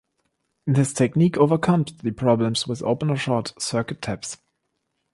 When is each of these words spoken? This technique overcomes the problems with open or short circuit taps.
This 0.65 0.93
technique 0.93 1.37
overcomes 1.37 1.93
the 1.93 2.09
problems 2.09 2.65
with 2.67 2.81
open 2.81 3.11
or 3.11 3.17
short 3.17 3.53
circuit 3.61 4.01
taps. 4.01 4.37